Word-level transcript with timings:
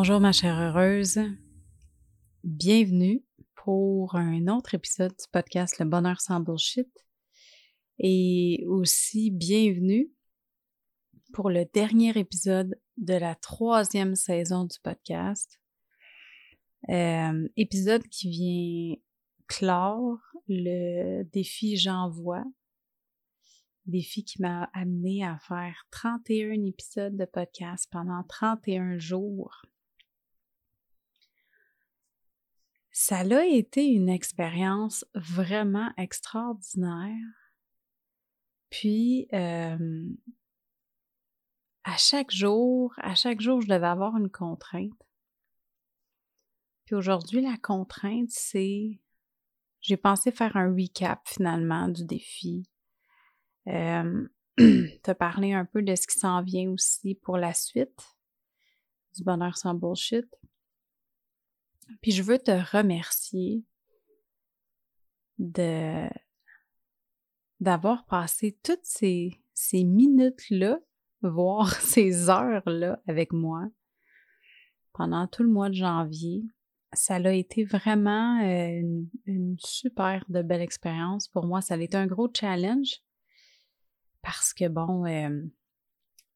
Bonjour 0.00 0.20
ma 0.20 0.30
chère 0.30 0.60
heureuse, 0.60 1.18
bienvenue 2.44 3.24
pour 3.56 4.14
un 4.14 4.46
autre 4.46 4.74
épisode 4.76 5.10
du 5.10 5.24
podcast 5.32 5.80
Le 5.80 5.86
Bonheur 5.86 6.20
sans 6.20 6.38
Bullshit 6.38 6.88
et 7.98 8.64
aussi 8.68 9.32
bienvenue 9.32 10.08
pour 11.32 11.50
le 11.50 11.64
dernier 11.74 12.16
épisode 12.16 12.80
de 12.96 13.14
la 13.14 13.34
troisième 13.34 14.14
saison 14.14 14.66
du 14.66 14.78
podcast. 14.84 15.58
Euh, 16.90 17.48
épisode 17.56 18.06
qui 18.06 18.30
vient 18.30 18.96
clore 19.48 20.20
le 20.46 21.24
défi 21.24 21.76
J'envoie, 21.76 22.44
défi 23.86 24.24
qui 24.24 24.40
m'a 24.40 24.70
amené 24.74 25.24
à 25.24 25.40
faire 25.40 25.88
31 25.90 26.66
épisodes 26.66 27.16
de 27.16 27.24
podcast 27.24 27.88
pendant 27.90 28.22
31 28.28 28.98
jours. 28.98 29.62
Ça 33.00 33.18
a 33.18 33.44
été 33.44 33.86
une 33.86 34.08
expérience 34.08 35.06
vraiment 35.14 35.88
extraordinaire. 35.96 37.14
Puis, 38.70 39.28
à 39.30 39.78
chaque 41.96 42.32
jour, 42.32 42.92
à 42.96 43.14
chaque 43.14 43.40
jour, 43.40 43.60
je 43.60 43.68
devais 43.68 43.86
avoir 43.86 44.16
une 44.16 44.28
contrainte. 44.28 45.00
Puis 46.86 46.96
aujourd'hui, 46.96 47.40
la 47.40 47.56
contrainte, 47.56 48.30
c'est, 48.30 49.00
j'ai 49.80 49.96
pensé 49.96 50.32
faire 50.32 50.56
un 50.56 50.74
recap 50.74 51.20
finalement 51.24 51.86
du 51.86 52.04
défi. 52.04 52.68
Euh, 53.68 54.28
te 54.56 55.12
parler 55.12 55.52
un 55.52 55.66
peu 55.66 55.82
de 55.82 55.94
ce 55.94 56.08
qui 56.08 56.18
s'en 56.18 56.42
vient 56.42 56.68
aussi 56.72 57.14
pour 57.14 57.38
la 57.38 57.54
suite 57.54 58.16
du 59.14 59.22
bonheur 59.22 59.56
sans 59.56 59.74
bullshit. 59.74 60.26
Puis 62.00 62.12
je 62.12 62.22
veux 62.22 62.38
te 62.38 62.52
remercier 62.76 63.64
de 65.38 66.08
d'avoir 67.60 68.06
passé 68.06 68.56
toutes 68.62 68.84
ces, 68.84 69.40
ces 69.52 69.82
minutes-là, 69.82 70.78
voire 71.22 71.72
ces 71.80 72.30
heures-là 72.30 73.02
avec 73.06 73.32
moi 73.32 73.68
pendant 74.92 75.26
tout 75.26 75.42
le 75.42 75.48
mois 75.48 75.68
de 75.68 75.74
janvier. 75.74 76.44
Ça 76.92 77.16
a 77.16 77.32
été 77.32 77.64
vraiment 77.64 78.40
euh, 78.40 78.80
une, 79.26 79.56
super 79.58 80.24
de 80.28 80.42
belle 80.42 80.62
expérience 80.62 81.28
pour 81.28 81.46
moi. 81.46 81.60
Ça 81.60 81.74
a 81.74 81.78
été 81.78 81.96
un 81.96 82.06
gros 82.06 82.28
challenge 82.34 83.00
parce 84.22 84.54
que 84.54 84.68
bon, 84.68 85.04
euh, 85.06 85.42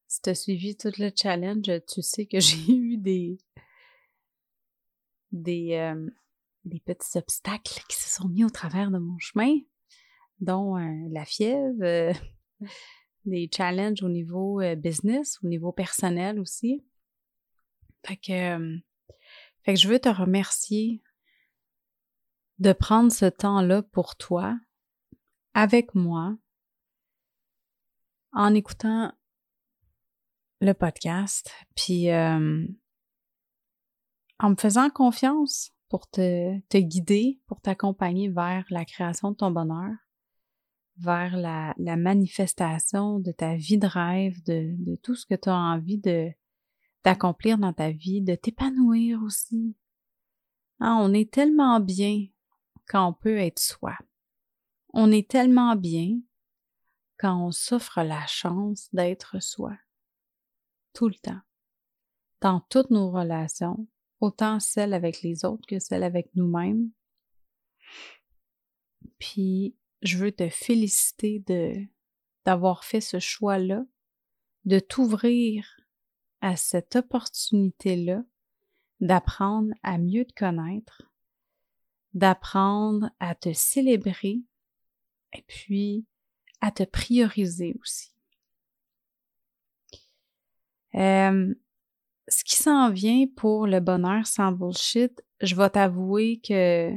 si 0.09 0.21
tu 0.21 0.31
as 0.31 0.35
suivi 0.35 0.77
tout 0.77 0.93
le 0.99 1.11
challenge, 1.15 1.71
tu 1.89 2.03
sais 2.03 2.27
que 2.27 2.39
j'ai 2.41 2.73
eu 2.73 2.97
des, 2.99 3.39
des, 5.33 5.75
euh, 5.75 6.09
des 6.65 6.81
petits 6.81 7.19
obstacles 7.19 7.83
qui 7.89 7.97
se 7.97 8.09
sont 8.09 8.29
mis 8.29 8.45
au 8.45 8.51
travers 8.51 8.91
de 8.91 8.99
mon 8.99 9.19
chemin, 9.19 9.57
dont 10.41 10.79
euh, 10.79 11.09
la 11.11 11.25
fièvre, 11.25 11.83
euh, 11.83 12.13
des 13.25 13.51
challenges 13.53 14.03
au 14.03 14.09
niveau 14.09 14.61
business, 14.77 15.39
au 15.43 15.47
niveau 15.47 15.73
personnel 15.73 16.41
aussi. 16.41 16.85
Fait 18.05 18.17
que, 18.17 18.81
fait 19.63 19.75
que 19.75 19.79
je 19.79 19.89
veux 19.89 20.01
te 20.01 20.09
remercier 20.09 21.03
de 22.59 22.73
prendre 22.73 23.13
ce 23.13 23.27
temps-là 23.27 23.83
pour 23.83 24.17
toi, 24.17 24.59
avec 25.55 25.95
moi, 25.95 26.37
en 28.33 28.55
écoutant 28.55 29.13
le 30.61 30.73
podcast, 30.73 31.53
puis 31.77 32.09
en 34.43 34.51
me 34.51 34.57
faisant 34.57 34.91
confiance 34.91 35.71
pour 35.89 36.11
te, 36.11 36.59
guider, 36.77 37.41
pour 37.47 37.61
t'accompagner 37.61 38.29
vers 38.29 38.65
la 38.71 38.85
création 38.85 39.31
de 39.31 39.37
ton 39.37 39.53
bonheur, 39.53 39.95
vers 40.97 41.37
la, 41.37 41.97
manifestation 41.97 43.21
de 43.21 43.31
ta 43.31 43.55
vie 43.55 43.79
de 43.79 43.87
rêve, 43.87 44.43
de, 44.45 44.97
tout 44.97 45.15
ce 45.15 45.27
que 45.27 45.37
tu 45.37 45.49
as 45.49 45.57
envie 45.57 45.99
de 45.99 46.31
d'accomplir 47.05 47.59
dans 47.59 47.73
ta 47.73 47.91
vie, 47.91 48.23
de 48.23 48.37
t'épanouir 48.37 49.21
aussi. 49.25 49.77
Hein, 50.79 50.99
on 51.01 51.13
est 51.13 51.33
tellement 51.33 51.81
bien 51.81 52.27
quand 52.87 53.09
on 53.09 53.13
peut 53.13 53.39
être 53.39 53.59
soi. 53.59 53.97
On 54.93 55.11
est 55.11 55.29
tellement 55.29 55.75
bien 55.75 56.21
quand 57.19 57.45
on 57.45 57.51
s'offre 57.51 58.03
la 58.03 58.25
chance 58.29 58.89
d'être 58.93 59.43
soi. 59.43 59.73
Tout 60.93 61.09
le 61.09 61.17
temps. 61.17 61.41
Dans 62.41 62.61
toutes 62.69 62.91
nos 62.91 63.11
relations, 63.11 63.89
autant 64.23 64.61
celle 64.61 64.95
avec 64.95 65.21
les 65.23 65.45
autres 65.45 65.67
que 65.67 65.79
celle 65.79 66.05
avec 66.05 66.35
nous-mêmes. 66.35 66.91
Puis, 69.19 69.75
je 70.01 70.17
veux 70.17 70.33
te 70.33 70.49
féliciter 70.49 71.41
de 71.41 71.75
d'avoir 72.45 72.83
fait 72.83 73.01
ce 73.01 73.21
choix-là, 73.21 73.85
de 74.65 74.81
t'ouvrir 74.81 75.81
à 76.41 76.57
cette 76.57 76.97
opportunité-là, 76.97 78.25
d'apprendre 79.01 79.73
à 79.85 79.97
mieux 79.99 80.25
te 80.25 80.35
connaître, 80.35 81.13
d'apprendre 82.15 83.11
à 83.21 83.37
te 83.37 83.53
célébrer 83.53 84.41
et 85.35 85.43
puis 85.47 86.05
à 86.61 86.73
te 86.73 86.83
prioriser 86.83 87.77
aussi. 87.81 88.13
Euh, 90.97 91.55
ce 92.33 92.45
qui 92.45 92.57
s'en 92.57 92.91
vient 92.91 93.27
pour 93.37 93.67
le 93.67 93.81
bonheur 93.81 94.27
sans 94.27 94.53
bullshit, 94.53 95.23
je 95.43 95.55
vais 95.55 95.69
t'avouer 95.69 96.41
que, 96.41 96.91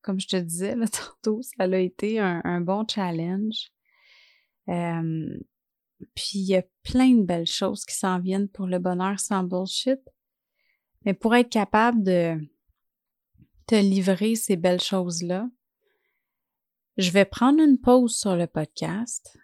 comme 0.00 0.18
je 0.18 0.28
te 0.28 0.36
disais 0.36 0.74
là, 0.74 0.86
tantôt, 1.22 1.42
ça 1.42 1.64
a 1.64 1.76
été 1.76 2.18
un, 2.18 2.60
bon 2.60 2.86
challenge. 2.88 3.70
Euh, 4.68 5.38
puis 6.14 6.38
il 6.38 6.46
y 6.46 6.56
a 6.56 6.62
plein 6.82 7.14
de 7.14 7.22
belles 7.22 7.46
choses 7.46 7.84
qui 7.84 7.94
s'en 7.94 8.18
viennent 8.18 8.48
pour 8.48 8.66
le 8.66 8.78
bonheur 8.78 9.20
sans 9.20 9.44
bullshit. 9.44 10.00
Mais 11.04 11.14
pour 11.14 11.34
être 11.34 11.50
capable 11.50 12.02
de 12.02 12.38
te 13.66 13.74
livrer 13.74 14.36
ces 14.36 14.56
belles 14.56 14.80
choses-là, 14.80 15.48
je 16.96 17.10
vais 17.10 17.24
prendre 17.24 17.60
une 17.60 17.78
pause 17.78 18.16
sur 18.16 18.36
le 18.36 18.46
podcast. 18.46 19.38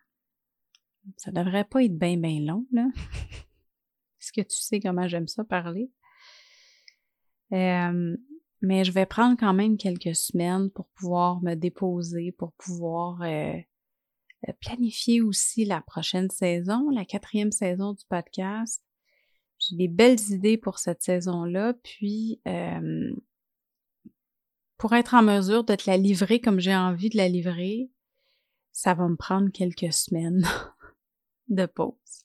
Ça 1.17 1.33
devrait 1.33 1.65
pas 1.65 1.83
être 1.83 1.97
bien, 1.97 2.17
bien 2.17 2.41
long, 2.41 2.67
là. 2.73 2.87
Que 4.33 4.41
tu 4.43 4.57
sais 4.57 4.81
comment 4.81 5.09
j'aime 5.09 5.29
ça 5.29 5.45
parler? 5.45 5.91
Euh, 7.53 8.17
mais 8.61 8.85
je 8.85 8.93
vais 8.93 9.07
prendre 9.07 9.37
quand 9.39 9.55
même 9.55 9.77
quelques 9.77 10.15
semaines 10.15 10.71
pour 10.71 10.89
pouvoir 10.89 11.41
me 11.43 11.55
déposer, 11.55 12.33
pour 12.33 12.53
pouvoir 12.53 13.23
euh, 13.23 13.55
euh, 14.49 14.53
planifier 14.61 15.23
aussi 15.23 15.65
la 15.65 15.81
prochaine 15.81 16.31
saison, 16.31 16.91
la 16.91 17.05
quatrième 17.05 17.53
saison 17.53 17.93
du 17.93 18.05
podcast. 18.09 18.83
J'ai 19.59 19.77
des 19.77 19.89
belles 19.89 20.21
idées 20.31 20.59
pour 20.59 20.79
cette 20.79 21.03
saison-là, 21.03 21.75
puis 21.83 22.41
pour 24.77 24.95
être 24.95 25.15
en 25.15 25.23
mesure 25.23 25.65
de 25.65 25.75
te 25.75 25.91
la 25.91 25.97
livrer 25.97 26.41
comme 26.41 26.61
j'ai 26.61 26.77
envie 26.77 27.11
de 27.11 27.17
la 27.17 27.29
livrer, 27.29 27.91
ça 28.71 28.95
va 28.95 29.09
me 29.09 29.17
prendre 29.17 29.51
quelques 29.51 29.93
semaines 29.93 30.47
de 31.49 31.67
pause. 31.67 32.25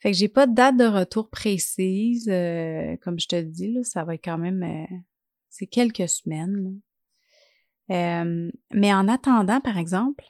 Fait 0.00 0.12
que 0.12 0.16
j'ai 0.16 0.28
pas 0.28 0.46
de 0.46 0.54
date 0.54 0.76
de 0.76 0.84
retour 0.84 1.28
précise. 1.28 2.28
Euh, 2.28 2.96
comme 3.02 3.18
je 3.18 3.26
te 3.26 3.40
dis, 3.40 3.72
là, 3.72 3.82
ça 3.82 4.04
va 4.04 4.14
être 4.14 4.24
quand 4.24 4.38
même... 4.38 4.62
Euh, 4.62 4.96
c'est 5.48 5.66
quelques 5.66 6.08
semaines. 6.08 6.80
Euh, 7.90 8.50
mais 8.72 8.94
en 8.94 9.08
attendant, 9.08 9.60
par 9.60 9.78
exemple, 9.78 10.24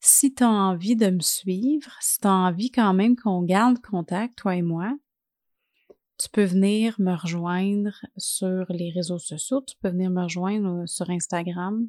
si 0.00 0.34
tu 0.34 0.42
as 0.42 0.50
envie 0.50 0.96
de 0.96 1.10
me 1.10 1.20
suivre, 1.20 1.92
si 2.00 2.18
tu 2.18 2.26
as 2.26 2.32
envie 2.32 2.70
quand 2.70 2.92
même 2.92 3.14
qu'on 3.14 3.42
garde 3.42 3.78
contact, 3.80 4.38
toi 4.38 4.56
et 4.56 4.62
moi, 4.62 4.96
tu 6.18 6.28
peux 6.28 6.44
venir 6.44 6.96
me 6.98 7.14
rejoindre 7.14 7.94
sur 8.16 8.66
les 8.68 8.90
réseaux 8.90 9.18
sociaux, 9.18 9.62
tu 9.66 9.76
peux 9.80 9.90
venir 9.90 10.10
me 10.10 10.22
rejoindre 10.22 10.86
sur 10.86 11.08
Instagram 11.10 11.88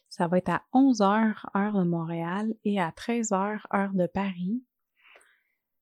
Ça 0.08 0.26
va 0.26 0.38
être 0.38 0.50
à 0.50 0.62
11h 0.74 1.34
heure 1.56 1.72
de 1.72 1.84
Montréal 1.84 2.54
et 2.64 2.80
à 2.80 2.90
13h 2.90 3.60
heure 3.74 3.92
de 3.94 4.06
Paris. 4.06 4.62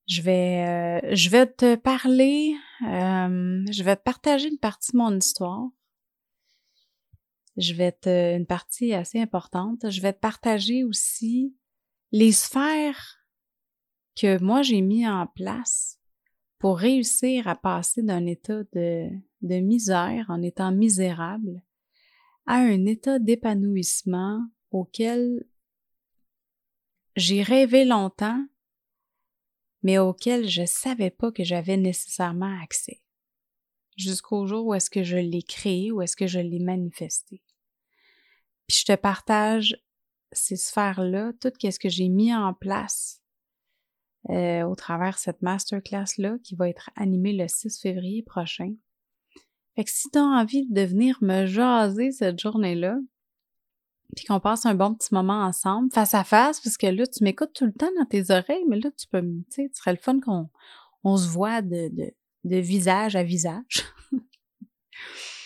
Je 0.07 0.23
vais, 0.23 1.01
euh, 1.05 1.15
je 1.15 1.31
vais 1.31 1.47
te 1.47 1.77
parler, 1.77 2.55
je 2.81 3.83
vais 3.83 3.97
te 3.97 4.03
partager 4.03 4.49
une 4.49 4.59
partie 4.59 4.93
de 4.93 4.99
mon 4.99 5.17
histoire. 5.17 5.69
Je 7.61 7.75
vais 7.75 7.93
te, 7.93 8.37
une 8.37 8.47
partie 8.47 8.95
assez 8.95 9.21
importante. 9.21 9.91
Je 9.91 10.01
vais 10.01 10.13
te 10.13 10.19
partager 10.19 10.83
aussi 10.83 11.55
les 12.11 12.33
sphères 12.33 13.19
que 14.17 14.43
moi 14.43 14.63
j'ai 14.63 14.81
mis 14.81 15.07
en 15.07 15.27
place 15.27 16.01
pour 16.59 16.79
réussir 16.79 17.47
à 17.49 17.55
passer 17.55 18.03
d'un 18.03 18.27
état 18.27 18.63
de, 18.73 19.09
de 19.43 19.61
misère 19.61 20.27
en 20.29 20.43
étant 20.43 20.73
misérable 20.73 21.63
à 22.47 22.57
un 22.57 22.87
état 22.87 23.19
d'épanouissement 23.19 24.43
auquel 24.71 25.45
j'ai 27.17 27.43
rêvé 27.43 27.85
longtemps, 27.85 28.45
mais 29.83 29.99
auquel 29.99 30.49
je 30.49 30.65
savais 30.65 31.11
pas 31.11 31.31
que 31.31 31.45
j'avais 31.45 31.77
nécessairement 31.77 32.59
accès. 32.63 33.03
Jusqu'au 33.97 34.47
jour 34.47 34.67
où 34.67 34.75
est-ce 34.75 34.91
que 34.91 35.03
je 35.03 35.17
l'ai 35.17 35.43
créé, 35.43 35.93
où 35.93 36.03
est-ce 36.03 36.17
que 36.17 36.27
je 36.27 36.41
l'ai 36.41 36.61
manifesté. 36.61 37.43
Puis 38.71 38.85
je 38.87 38.93
te 38.93 38.97
partage 38.97 39.77
ces 40.31 40.55
sphères-là, 40.55 41.33
tout 41.41 41.51
ce 41.61 41.77
que 41.81 41.89
j'ai 41.89 42.09
mis 42.09 42.33
en 42.33 42.55
place 42.55 43.21
euh, 44.29 44.63
au 44.63 44.77
travers 44.77 45.19
cette 45.19 45.43
masterclass-là 45.43 46.37
qui 46.45 46.55
va 46.55 46.69
être 46.69 46.89
animée 46.95 47.33
le 47.33 47.49
6 47.49 47.81
février 47.81 48.23
prochain. 48.23 48.73
Fait 49.75 49.83
que 49.83 49.91
si 49.91 50.09
tu 50.11 50.21
as 50.21 50.23
envie 50.23 50.69
de 50.69 50.83
venir 50.83 51.19
me 51.21 51.47
jaser 51.47 52.13
cette 52.13 52.39
journée-là, 52.39 53.01
puis 54.15 54.25
qu'on 54.25 54.39
passe 54.39 54.65
un 54.67 54.77
bon 54.77 54.95
petit 54.95 55.13
moment 55.13 55.43
ensemble, 55.43 55.91
face 55.93 56.15
à 56.15 56.23
face, 56.23 56.61
parce 56.61 56.77
que 56.77 56.87
là, 56.87 57.09
tu 57.09 57.25
m'écoutes 57.25 57.53
tout 57.53 57.67
le 57.67 57.73
temps 57.73 57.91
dans 57.99 58.07
tes 58.07 58.31
oreilles, 58.31 58.67
mais 58.69 58.79
là, 58.79 58.93
tu 58.97 59.09
peux, 59.09 59.21
tu 59.21 59.45
sais, 59.51 59.71
serait 59.75 59.95
le 59.95 59.99
fun 59.99 60.21
qu'on 60.21 60.49
on 61.03 61.17
se 61.17 61.27
voit 61.27 61.61
de, 61.61 61.91
de 62.45 62.57
visage 62.57 63.17
à 63.17 63.25
visage. 63.25 63.85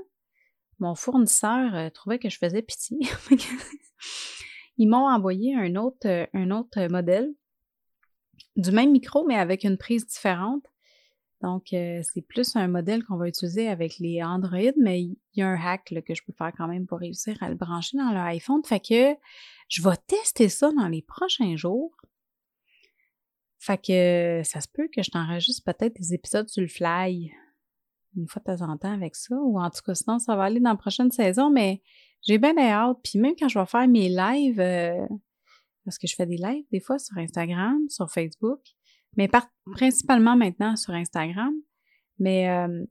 mon 0.80 0.96
fournisseur 0.96 1.76
euh, 1.76 1.90
trouvait 1.92 2.18
que 2.18 2.30
je 2.30 2.40
faisais 2.40 2.64
pitié. 2.64 2.98
Ils 4.78 4.90
m'ont 4.90 5.08
envoyé 5.08 5.56
un 5.56 5.76
autre, 5.76 6.28
un 6.34 6.50
autre 6.50 6.88
modèle 6.90 7.32
du 8.56 8.72
même 8.72 8.92
micro, 8.92 9.26
mais 9.26 9.36
avec 9.36 9.64
une 9.64 9.78
prise 9.78 10.06
différente 10.06 10.66
donc, 11.42 11.74
euh, 11.74 12.02
c'est 12.04 12.22
plus 12.22 12.56
un 12.56 12.68
modèle 12.68 13.04
qu'on 13.04 13.18
va 13.18 13.28
utiliser 13.28 13.68
avec 13.68 13.98
les 13.98 14.22
Android, 14.22 14.74
mais 14.78 15.02
il 15.02 15.18
y 15.36 15.42
a 15.42 15.48
un 15.48 15.60
hack 15.60 15.94
que 16.06 16.14
je 16.14 16.22
peux 16.24 16.34
faire 16.34 16.52
quand 16.56 16.68
même 16.68 16.86
pour 16.86 17.00
réussir 17.00 17.36
à 17.42 17.50
le 17.50 17.56
brancher 17.56 17.98
dans 17.98 18.12
l'iPhone. 18.12 18.62
Fait 18.64 18.80
que 18.80 19.16
je 19.68 19.82
vais 19.82 19.96
tester 20.06 20.50
ça 20.50 20.72
dans 20.72 20.88
les 20.88 21.02
prochains 21.02 21.56
jours. 21.56 21.96
Fait 23.58 23.80
que 23.80 24.42
ça 24.44 24.62
se 24.62 24.68
peut 24.68 24.88
que 24.94 25.02
je 25.02 25.10
t'enregistre 25.10 25.64
peut-être 25.64 25.96
des 25.96 26.14
épisodes 26.14 26.48
sur 26.48 26.62
le 26.62 26.68
fly 26.68 27.32
une 28.18 28.28
fois 28.28 28.42
de 28.46 28.58
temps 28.58 28.70
en 28.70 28.78
temps 28.78 28.94
avec 28.94 29.16
ça, 29.16 29.36
ou 29.36 29.58
en 29.58 29.70
tout 29.70 29.82
cas, 29.86 29.96
sinon, 29.96 30.20
ça 30.20 30.36
va 30.36 30.44
aller 30.44 30.60
dans 30.60 30.72
la 30.72 30.76
prochaine 30.76 31.12
saison, 31.12 31.50
mais 31.50 31.82
j'ai 32.22 32.38
bien, 32.38 32.54
hâte. 32.58 32.98
Puis 33.04 33.18
même 33.18 33.36
quand 33.40 33.48
je 33.48 33.58
vais 33.58 33.66
faire 33.66 33.88
mes 33.88 34.10
lives, 34.10 34.60
euh, 34.60 35.08
parce 35.86 35.98
que 35.98 36.08
je 36.08 36.16
fais 36.16 36.26
des 36.26 36.38
lives 36.38 36.66
des 36.72 36.80
fois 36.80 37.00
sur 37.00 37.18
Instagram, 37.18 37.80
sur 37.90 38.10
Facebook, 38.12 38.60
mais 39.18 39.30
principalement 39.72 40.36
maintenant 40.36 40.76
sur 40.76 40.94
Instagram. 40.94 41.54
Mais 42.20 42.50
euh, 42.50 42.86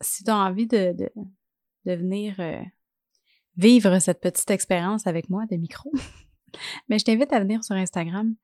si 0.00 0.24
tu 0.24 0.30
as 0.30 0.36
envie 0.36 0.66
de, 0.66 0.94
de, 0.96 1.94
venir 1.94 2.34
euh, 2.38 2.60
vivre 3.56 3.98
cette 3.98 4.20
petite 4.20 4.50
expérience 4.50 5.06
avec 5.06 5.28
moi 5.28 5.44
de 5.50 5.56
micro, 5.56 5.90
mais 6.88 6.98
je 6.98 7.04
t'invite 7.04 7.32
à 7.32 7.40
venir 7.40 7.64
sur 7.64 7.74
Instagram. 7.74 8.34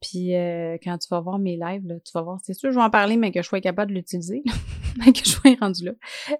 Puis 0.00 0.34
euh, 0.34 0.78
quand 0.82 0.98
tu 0.98 1.08
vas 1.10 1.20
voir 1.20 1.38
mes 1.38 1.56
lives, 1.56 2.00
tu 2.04 2.12
vas 2.14 2.22
voir, 2.22 2.40
c'est 2.42 2.54
sûr, 2.54 2.72
je 2.72 2.76
vais 2.76 2.82
en 2.82 2.90
parler, 2.90 3.16
mais 3.16 3.30
que 3.30 3.40
je 3.40 3.46
sois 3.46 3.60
capable 3.60 3.92
de 3.92 3.96
l'utiliser, 3.96 4.42
mais 4.98 5.12
que 5.12 5.20
je 5.24 5.30
sois 5.30 5.54
rendu 5.60 5.84
là. 5.84 5.92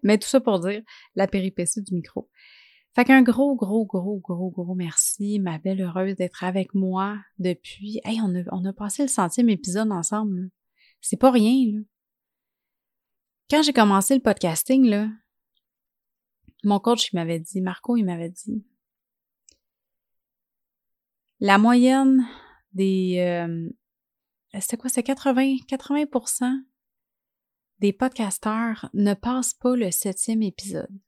Mais 0.03 0.19
tout 0.19 0.29
ça 0.29 0.41
pour 0.41 0.59
dire 0.61 0.83
la 1.15 1.29
péripétie 1.29 1.83
du 1.83 1.95
micro. 1.95 2.29
Fait 2.95 3.05
qu'un 3.05 3.23
gros, 3.23 3.55
gros, 3.55 3.87
gros, 3.87 4.19
gros, 4.19 4.51
gros 4.51 4.75
merci, 4.75 5.39
ma 5.41 5.59
belle 5.59 5.81
heureuse 5.81 6.15
d'être 6.15 6.45
avec 6.45 6.75
moi 6.75 7.19
depuis. 7.39 8.01
Hey, 8.05 8.21
on 8.21 8.35
a, 8.35 8.43
on 8.53 8.65
a 8.67 8.73
passé 8.73 9.03
le 9.03 9.09
centième 9.09 9.49
épisode 9.49 9.91
ensemble. 9.91 10.51
C'est 11.01 11.17
pas 11.17 11.31
rien, 11.31 11.73
là. 11.73 11.81
Quand 13.51 13.63
j'ai 13.63 13.73
commencé 13.73 14.15
le 14.15 14.21
podcasting, 14.21 14.87
là, 14.87 15.09
mon 16.65 16.81
coach, 16.81 17.13
il 17.13 17.17
m'avait 17.17 17.41
dit, 17.41 17.61
Marco, 17.61 17.97
il 17.97 18.05
m'avait 18.05 18.31
dit, 18.31 18.65
la 21.41 21.59
moyenne 21.59 22.27
des, 22.73 23.17
euh, 23.19 23.69
c'était 24.61 24.77
quoi, 24.77 24.89
c'est 24.89 25.03
80, 25.03 25.57
80 25.67 26.05
des 27.81 27.93
podcasteurs 27.93 28.89
ne 28.95 29.13
passent 29.15 29.55
pas 29.55 29.75
le 29.75 29.91
septième 29.91 30.43
épisode. 30.43 31.01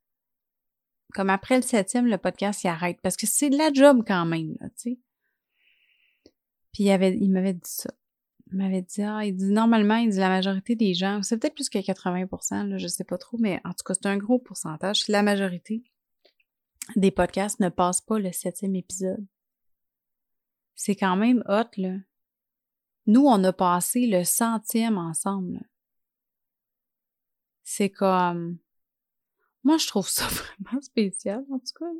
Comme 1.14 1.30
après 1.30 1.56
le 1.56 1.62
septième, 1.62 2.06
le 2.06 2.18
podcast 2.18 2.64
il 2.64 2.68
arrête 2.68 3.00
parce 3.00 3.16
que 3.16 3.26
c'est 3.26 3.48
de 3.48 3.56
la 3.56 3.72
job 3.72 4.02
quand 4.06 4.26
même, 4.26 4.56
tu 4.60 4.68
sais. 4.76 4.98
Puis 6.72 6.84
il 6.84 7.30
m'avait 7.30 7.54
dit 7.54 7.60
ça. 7.62 7.90
Il 8.50 8.58
m'avait 8.58 8.82
dit, 8.82 9.02
ah, 9.02 9.24
il 9.24 9.34
dit 9.34 9.50
normalement, 9.50 9.96
il 9.96 10.10
dit 10.10 10.18
la 10.18 10.28
majorité 10.28 10.76
des 10.76 10.92
gens, 10.92 11.22
c'est 11.22 11.38
peut-être 11.38 11.54
plus 11.54 11.70
que 11.70 11.78
80 11.78 12.26
là, 12.66 12.78
je 12.78 12.86
sais 12.86 13.04
pas 13.04 13.16
trop, 13.16 13.38
mais 13.38 13.60
en 13.64 13.70
tout 13.70 13.84
cas, 13.84 13.94
c'est 13.94 14.06
un 14.06 14.18
gros 14.18 14.38
pourcentage. 14.38 15.08
La 15.08 15.22
majorité 15.22 15.82
des 16.96 17.10
podcasts 17.10 17.60
ne 17.60 17.68
passent 17.68 18.00
pas 18.00 18.18
le 18.18 18.32
septième 18.32 18.74
épisode. 18.74 19.24
C'est 20.74 20.96
quand 20.96 21.16
même 21.16 21.42
hot, 21.48 21.70
là. 21.76 21.96
Nous, 23.06 23.24
on 23.24 23.42
a 23.44 23.52
passé 23.52 24.06
le 24.06 24.24
centième 24.24 24.98
ensemble. 24.98 25.60
C'est 27.62 27.90
comme. 27.90 28.58
Moi, 29.64 29.78
je 29.78 29.86
trouve 29.86 30.08
ça 30.08 30.26
vraiment 30.60 30.80
spécial, 30.80 31.44
en 31.50 31.58
tout 31.58 31.72
cas. 31.78 31.90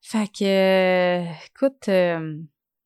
Fait 0.00 0.28
que, 0.28 1.46
écoute, 1.46 1.88
euh, 1.88 2.40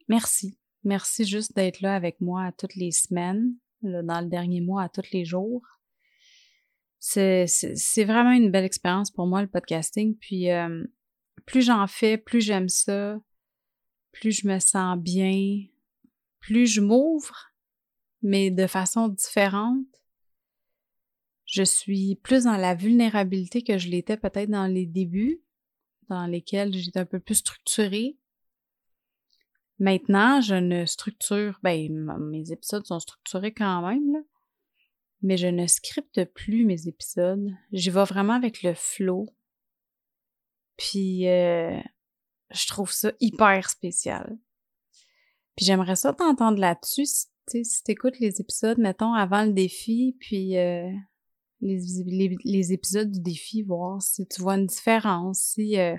merci. 0.08 0.58
Merci 0.84 1.26
juste 1.26 1.54
d'être 1.54 1.82
là 1.82 1.94
avec 1.94 2.20
moi 2.22 2.50
toutes 2.56 2.74
les 2.74 2.90
semaines, 2.90 3.54
dans 3.82 4.22
le 4.22 4.28
dernier 4.28 4.62
mois, 4.62 4.84
à 4.84 4.88
tous 4.88 5.10
les 5.12 5.26
jours. 5.26 5.62
C'est 6.98 7.46
vraiment 8.04 8.32
une 8.32 8.50
belle 8.50 8.64
expérience 8.64 9.10
pour 9.10 9.26
moi, 9.26 9.42
le 9.42 9.48
podcasting. 9.48 10.16
Puis, 10.16 10.50
euh, 10.50 10.84
plus 11.44 11.62
j'en 11.62 11.86
fais, 11.86 12.16
plus 12.16 12.40
j'aime 12.40 12.68
ça, 12.68 13.20
plus 14.12 14.32
je 14.32 14.48
me 14.48 14.58
sens 14.58 14.98
bien, 14.98 15.64
plus 16.40 16.66
je 16.66 16.80
m'ouvre, 16.80 17.52
mais 18.22 18.50
de 18.50 18.66
façon 18.66 19.08
différente, 19.08 19.86
je 21.50 21.64
suis 21.64 22.14
plus 22.14 22.44
dans 22.44 22.56
la 22.56 22.74
vulnérabilité 22.74 23.62
que 23.62 23.76
je 23.76 23.88
l'étais 23.88 24.16
peut-être 24.16 24.50
dans 24.50 24.68
les 24.68 24.86
débuts, 24.86 25.42
dans 26.08 26.26
lesquels 26.26 26.72
j'étais 26.72 27.00
un 27.00 27.06
peu 27.06 27.18
plus 27.18 27.36
structurée. 27.36 28.16
Maintenant, 29.80 30.40
je 30.40 30.54
ne 30.54 30.84
structure, 30.84 31.58
ben, 31.62 31.90
mes 32.20 32.52
épisodes 32.52 32.86
sont 32.86 33.00
structurés 33.00 33.52
quand 33.52 33.82
même, 33.86 34.12
là, 34.12 34.20
mais 35.22 35.36
je 35.36 35.48
ne 35.48 35.66
scripte 35.66 36.24
plus 36.24 36.64
mes 36.64 36.86
épisodes. 36.86 37.50
J'y 37.72 37.90
vais 37.90 38.04
vraiment 38.04 38.34
avec 38.34 38.62
le 38.62 38.74
flow. 38.74 39.26
Puis, 40.76 41.28
euh, 41.28 41.80
je 42.50 42.66
trouve 42.68 42.92
ça 42.92 43.12
hyper 43.20 43.68
spécial. 43.68 44.38
Puis 45.56 45.66
j'aimerais 45.66 45.96
ça 45.96 46.12
t'entendre 46.12 46.58
là-dessus, 46.58 47.06
si, 47.06 47.64
si 47.64 47.82
tu 47.82 47.90
écoutes 47.90 48.18
les 48.20 48.40
épisodes, 48.40 48.78
mettons, 48.78 49.14
avant 49.14 49.44
le 49.44 49.52
défi, 49.52 50.16
puis 50.20 50.56
euh, 50.56 50.90
les, 51.60 52.36
les, 52.44 52.72
épisodes 52.72 53.10
du 53.10 53.20
défi, 53.20 53.62
voir 53.62 54.00
si 54.02 54.26
tu 54.26 54.40
vois 54.40 54.56
une 54.56 54.66
différence, 54.66 55.40
si... 55.40 55.78
Euh, 55.78 55.96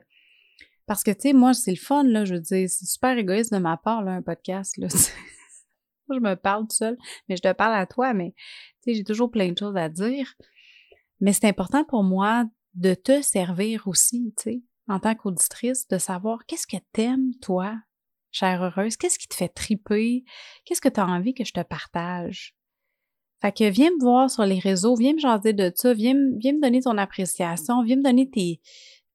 parce 0.88 1.03
que, 1.03 1.12
tu 1.12 1.22
sais, 1.22 1.34
moi, 1.34 1.53
c'est 1.53 1.72
le 1.72 1.77
fun, 1.77 2.03
là, 2.03 2.25
je 2.25 2.34
veux 2.34 2.41
dire, 2.41 2.70
c'est 2.70 2.86
super 2.86 3.18
égoïste 3.18 3.53
de 3.53 3.60
ma 3.60 3.77
part, 3.77 4.03
là, 4.03 4.13
un 4.13 4.22
podcast, 4.22 4.75
là. 4.77 4.88
je 6.10 6.20
me 6.20 6.36
parle 6.36 6.63
tout 6.63 6.75
seul, 6.75 6.98
mais 7.30 7.38
je 7.38 7.41
te 7.41 7.53
parle 7.53 7.75
à 7.75 7.86
toi, 7.86 8.13
mais, 8.13 8.34
tu 8.84 8.91
sais, 8.91 8.94
j'ai 8.96 9.03
toujours 9.03 9.32
plein 9.32 9.51
de 9.51 9.58
choses 9.58 9.77
à 9.77 9.89
dire. 9.89 10.34
Mais 11.20 11.34
c'est 11.34 11.48
important 11.48 11.86
pour 11.86 12.03
moi 12.03 12.46
de 12.74 12.94
te 12.94 13.22
servir 13.22 13.88
aussi, 13.88 14.34
tu 14.38 14.44
sais, 14.44 14.63
en 14.88 15.00
tant 15.00 15.15
qu'auditrice, 15.15 15.88
de 15.88 15.98
savoir 15.98 16.46
qu'est-ce 16.46 16.68
que 16.68 16.77
t'aimes, 16.91 17.36
toi, 17.41 17.77
chère 18.32 18.63
heureuse, 18.63 18.98
qu'est-ce 18.98 19.20
qui 19.20 19.27
te 19.27 19.36
fait 19.36 19.50
triper? 19.50 20.24
Qu'est-ce 20.65 20.82
que 20.82 20.89
tu 20.89 21.00
as 21.00 21.08
envie 21.08 21.34
que 21.34 21.46
je 21.46 21.53
te 21.53 21.62
partage? 21.62 22.56
Fait 23.41 23.51
que 23.51 23.69
viens 23.69 23.89
me 23.89 24.00
voir 24.00 24.29
sur 24.29 24.45
les 24.45 24.60
réseaux, 24.60 24.95
viens 24.95 25.13
me 25.13 25.19
jaser 25.19 25.53
de 25.53 25.71
ça, 25.74 25.93
viens, 25.93 26.15
viens 26.38 26.53
me 26.53 26.62
donner 26.62 26.81
ton 26.81 26.98
appréciation, 26.98 27.83
viens 27.83 27.95
me 27.95 28.03
donner 28.03 28.29
tes, 28.29 28.62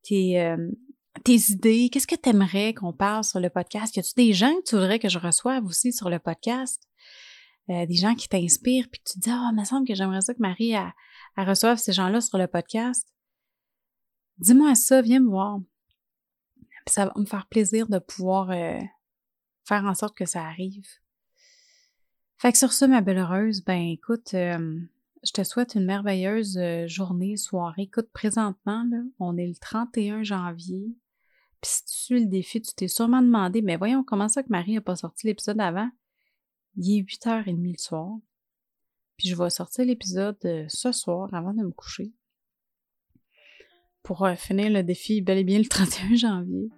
tes, 0.03 0.41
euh, 0.41 0.71
tes 1.25 1.53
idées. 1.53 1.89
Qu'est-ce 1.91 2.09
que 2.09 2.17
tu 2.17 2.29
aimerais 2.31 2.75
qu'on 2.75 2.93
parle 2.93 3.23
sur 3.23 3.39
le 3.39 3.51
podcast? 3.51 3.95
Y 3.95 4.01
a-tu 4.01 4.15
des 4.17 4.33
gens 4.33 4.53
que 4.57 4.71
tu 4.71 4.75
voudrais 4.75 4.99
que 4.99 5.09
je 5.09 5.19
reçoive 5.19 5.65
aussi 5.65 5.93
sur 5.93 6.11
le 6.11 6.19
podcast? 6.19 6.83
Euh, 7.69 7.87
des 7.87 7.95
gens 7.95 8.15
qui 8.15 8.29
t'inspirent, 8.29 8.89
puis 8.91 9.01
que 9.01 9.11
tu 9.11 9.19
te 9.19 9.25
dis, 9.25 9.31
ah, 9.31 9.45
oh, 9.45 9.49
il 9.53 9.61
me 9.61 9.65
semble 9.65 9.87
que 9.87 9.95
j'aimerais 9.95 10.21
ça 10.21 10.35
que 10.35 10.41
Marie 10.41 10.75
a, 10.75 10.95
reçoive 11.37 11.79
ces 11.79 11.93
gens-là 11.93 12.21
sur 12.21 12.39
le 12.39 12.47
podcast. 12.47 13.09
Dis-moi 14.39 14.75
ça, 14.75 15.03
viens 15.03 15.21
me 15.21 15.29
voir. 15.29 15.59
Ça 16.89 17.07
va 17.07 17.13
me 17.17 17.27
faire 17.27 17.47
plaisir 17.47 17.89
de 17.89 17.99
pouvoir 17.99 18.51
euh, 18.51 18.79
faire 19.65 19.85
en 19.85 19.95
sorte 19.95 20.17
que 20.17 20.27
ça 20.27 20.45
arrive. 20.45 20.87
Fait 22.39 22.53
que 22.53 22.59
sur 22.59 22.73
ce, 22.73 22.85
ma 22.85 23.01
belle 23.01 23.19
heureuse, 23.19 23.65
ben 23.65 23.81
écoute, 23.81 24.35
euh, 24.35 24.79
je 25.25 25.33
te 25.33 25.43
souhaite 25.43 25.75
une 25.75 25.87
merveilleuse 25.87 26.59
euh, 26.59 26.87
journée, 26.87 27.37
soirée. 27.37 27.83
Écoute, 27.83 28.11
présentement, 28.13 28.85
là, 28.91 28.99
on 29.19 29.39
est 29.39 29.47
le 29.47 29.55
31 29.55 30.23
janvier. 30.23 30.95
Puis 31.63 31.71
si 31.71 31.85
tu 31.85 31.93
suis 31.95 32.21
le 32.21 32.27
défi, 32.27 32.61
tu 32.61 32.75
t'es 32.75 32.89
sûrement 32.89 33.23
demandé, 33.23 33.63
mais 33.63 33.77
voyons, 33.77 34.05
comment 34.05 34.29
ça 34.29 34.43
que 34.43 34.51
Marie 34.51 34.75
n'a 34.75 34.83
pas 34.83 34.97
sorti 34.97 35.27
l'épisode 35.27 35.61
avant? 35.61 35.91
Il 36.77 36.99
est 36.99 37.03
8h30 37.03 37.73
le 37.73 37.79
soir. 37.79 38.19
Puis 39.17 39.29
je 39.29 39.35
vais 39.35 39.49
sortir 39.49 39.87
l'épisode 39.87 40.37
euh, 40.45 40.67
ce 40.69 40.93
soir 40.93 41.33
avant 41.33 41.55
de 41.55 41.63
me 41.63 41.73
coucher. 41.73 42.13
Pour 44.03 44.29
finir 44.37 44.71
le 44.71 44.83
défi 44.83 45.23
bel 45.23 45.39
et 45.39 45.45
bien 45.45 45.59
le 45.59 45.65
31 45.65 46.15
janvier. 46.15 46.71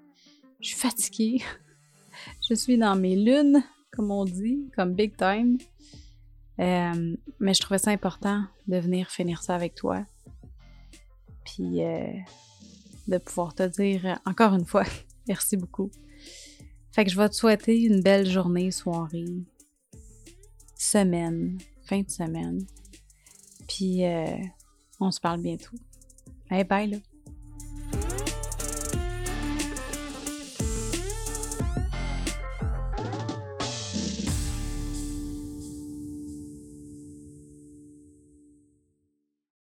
Je 0.61 0.69
suis 0.69 0.79
fatiguée. 0.79 1.43
Je 2.49 2.55
suis 2.55 2.79
dans 2.79 2.97
mes 2.97 3.17
lunes, 3.17 3.63
comme 3.99 4.13
on 4.13 4.25
dit, 4.25 4.71
comme 4.77 4.95
big 4.95 5.17
time. 5.17 5.59
Euh, 6.61 7.17
mais 7.41 7.53
je 7.53 7.61
trouvais 7.61 7.79
ça 7.79 7.91
important 7.91 8.45
de 8.69 8.79
venir 8.79 9.11
finir 9.11 9.43
ça 9.43 9.57
avec 9.57 9.75
toi. 9.75 10.07
Puis 11.45 11.83
euh, 11.83 12.13
de 13.09 13.19
pouvoir 13.19 13.57
te 13.57 13.65
dire 13.65 14.21
encore 14.25 14.55
une 14.55 14.65
fois, 14.65 14.85
merci 15.29 15.57
beaucoup. 15.57 15.91
Fait 16.93 17.05
que 17.05 17.11
je 17.11 17.17
vais 17.17 17.29
te 17.29 17.35
souhaiter 17.35 17.83
une 17.83 18.03
belle 18.03 18.31
journée, 18.31 18.71
soirée, 18.71 19.25
semaine, 20.77 21.59
fin 21.83 22.03
de 22.03 22.11
semaine. 22.11 22.65
Puis 23.67 24.05
euh, 24.05 24.37
on 25.01 25.11
se 25.11 25.21
parle 25.21 25.41
bientôt. 25.41 25.77
Bye 26.49 26.63
bye 26.63 26.87
là. 26.89 27.08